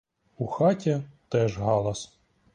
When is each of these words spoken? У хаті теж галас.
У 0.37 0.47
хаті 0.47 1.01
теж 1.29 1.57
галас. 1.59 2.17